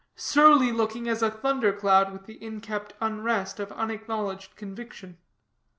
Surly 0.15 0.71
looking 0.71 1.07
as 1.07 1.21
a 1.21 1.29
thundercloud 1.29 2.11
with 2.11 2.25
the 2.25 2.37
inkept 2.41 2.93
unrest 3.01 3.59
of 3.59 3.71
unacknowledged 3.73 4.55
conviction. 4.55 5.19